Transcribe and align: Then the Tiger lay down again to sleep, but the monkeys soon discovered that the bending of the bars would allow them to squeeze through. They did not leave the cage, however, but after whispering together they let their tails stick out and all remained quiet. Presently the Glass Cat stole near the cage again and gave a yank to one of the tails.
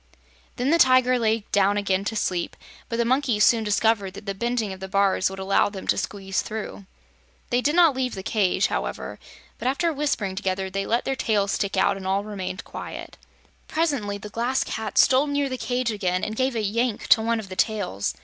Then 0.55 0.71
the 0.71 0.79
Tiger 0.79 1.19
lay 1.19 1.45
down 1.51 1.77
again 1.77 2.03
to 2.05 2.15
sleep, 2.15 2.55
but 2.89 2.97
the 2.97 3.05
monkeys 3.05 3.43
soon 3.43 3.63
discovered 3.63 4.15
that 4.15 4.25
the 4.25 4.33
bending 4.33 4.73
of 4.73 4.79
the 4.79 4.87
bars 4.87 5.29
would 5.29 5.37
allow 5.37 5.69
them 5.69 5.85
to 5.85 5.95
squeeze 5.95 6.41
through. 6.41 6.87
They 7.51 7.61
did 7.61 7.75
not 7.75 7.95
leave 7.95 8.15
the 8.15 8.23
cage, 8.23 8.65
however, 8.65 9.19
but 9.59 9.67
after 9.67 9.93
whispering 9.93 10.35
together 10.35 10.71
they 10.71 10.87
let 10.87 11.05
their 11.05 11.15
tails 11.15 11.51
stick 11.51 11.77
out 11.77 11.97
and 11.97 12.07
all 12.07 12.23
remained 12.23 12.63
quiet. 12.63 13.15
Presently 13.67 14.17
the 14.17 14.29
Glass 14.29 14.63
Cat 14.63 14.97
stole 14.97 15.27
near 15.27 15.49
the 15.49 15.55
cage 15.59 15.91
again 15.91 16.23
and 16.23 16.35
gave 16.35 16.55
a 16.55 16.63
yank 16.63 17.05
to 17.09 17.21
one 17.21 17.39
of 17.39 17.49
the 17.49 17.55
tails. 17.55 18.15